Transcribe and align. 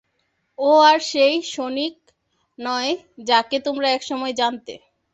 ও 0.59 0.69
আর 0.81 0.97
সেই 1.09 1.35
সনিক 1.53 1.95
নয় 2.59 2.91
যাকে 3.25 3.57
তোমরা 3.65 3.87
একসময় 3.89 4.33
জানতে। 4.33 4.73